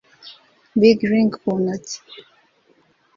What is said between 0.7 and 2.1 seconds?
Big ring ku ntoki